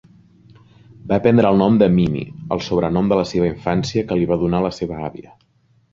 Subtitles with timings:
[1.11, 2.23] Va prendre el nom de "Mimi",
[2.57, 5.37] el sobrenom de la seva infància que li va dona la seva àvia.